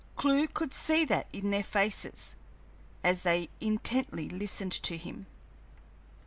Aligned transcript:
Clewe 0.15 0.47
could 0.47 0.73
see 0.73 1.05
that 1.05 1.27
in 1.31 1.51
their 1.51 1.61
faces 1.63 2.33
as 3.03 3.21
they 3.21 3.49
intently 3.59 4.27
listened 4.27 4.71
to 4.81 4.97
him. 4.97 5.27